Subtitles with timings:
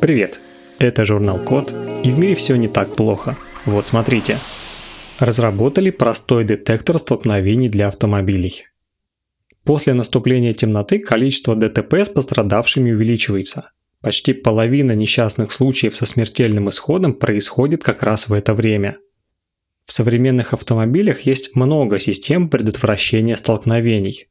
[0.00, 0.40] Привет!
[0.78, 1.74] Это журнал Код,
[2.04, 3.36] и в мире все не так плохо.
[3.64, 4.38] Вот смотрите.
[5.18, 8.66] Разработали простой детектор столкновений для автомобилей.
[9.64, 13.72] После наступления темноты количество ДТП с пострадавшими увеличивается.
[14.00, 18.98] Почти половина несчастных случаев со смертельным исходом происходит как раз в это время.
[19.84, 24.28] В современных автомобилях есть много систем предотвращения столкновений.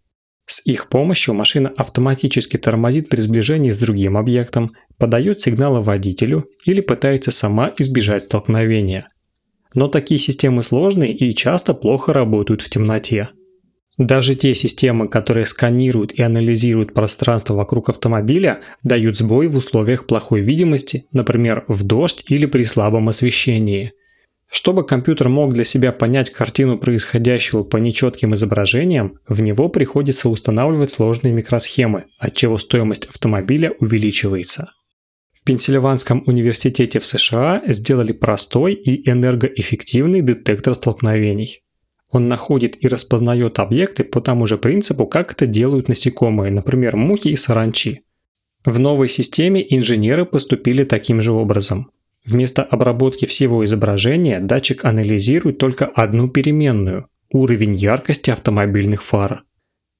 [0.49, 6.79] С их помощью машина автоматически тормозит при сближении с другим объектом, подает сигналы водителю или
[6.79, 9.09] пытается сама избежать столкновения.
[9.73, 13.29] Но такие системы сложные и часто плохо работают в темноте.
[13.97, 20.39] Даже те системы, которые сканируют и анализируют пространство вокруг автомобиля, дают сбой в условиях плохой
[20.39, 23.91] видимости, например, в дождь или при слабом освещении.
[24.49, 30.91] Чтобы компьютер мог для себя понять картину происходящего по нечетким изображениям, в него приходится устанавливать
[30.91, 34.71] сложные микросхемы, отчего стоимость автомобиля увеличивается.
[35.33, 41.61] В Пенсильванском университете в США сделали простой и энергоэффективный детектор столкновений.
[42.09, 47.29] Он находит и распознает объекты по тому же принципу, как это делают насекомые, например, мухи
[47.29, 48.03] и саранчи.
[48.63, 51.91] В новой системе инженеры поступили таким же образом.
[52.29, 59.43] Вместо обработки всего изображения датчик анализирует только одну переменную– уровень яркости автомобильных фар.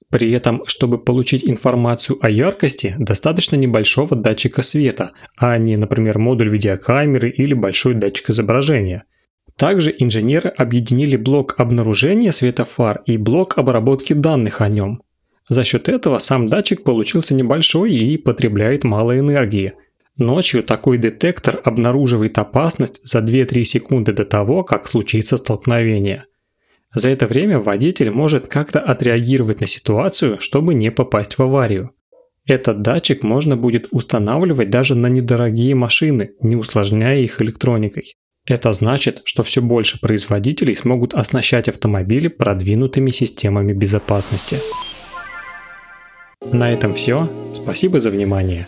[0.09, 6.49] При этом, чтобы получить информацию о яркости, достаточно небольшого датчика света, а не, например, модуль
[6.49, 9.03] видеокамеры или большой датчик изображения–
[9.57, 15.01] также инженеры объединили блок обнаружения светофар и блок обработки данных о нем.
[15.49, 19.73] За счет этого сам датчик получился небольшой и потребляет мало энергии.
[20.17, 26.25] Ночью такой детектор обнаруживает опасность за 2-3 секунды до того, как случится столкновение.
[26.93, 31.91] За это время водитель может как-то отреагировать на ситуацию, чтобы не попасть в аварию.
[32.47, 38.15] Этот датчик можно будет устанавливать даже на недорогие машины, не усложняя их электроникой.
[38.45, 44.61] Это значит, что все больше производителей смогут оснащать автомобили продвинутыми системами безопасности.
[46.41, 47.29] На этом все.
[47.51, 48.67] Спасибо за внимание.